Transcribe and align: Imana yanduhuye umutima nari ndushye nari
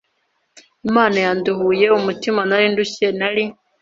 Imana 0.87 1.17
yanduhuye 1.25 1.85
umutima 1.99 2.41
nari 2.49 2.65
ndushye 2.73 3.07
nari 3.19 3.43